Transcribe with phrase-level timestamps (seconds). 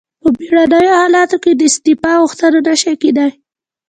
[0.21, 3.31] په بیړنیو حالاتو کې د استعفا غوښتنه نشي کیدای.